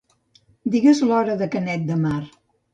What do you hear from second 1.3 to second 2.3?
de Canet de Mar.